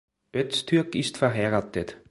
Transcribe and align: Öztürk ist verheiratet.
Öztürk 0.33 0.95
ist 0.95 1.17
verheiratet. 1.19 1.97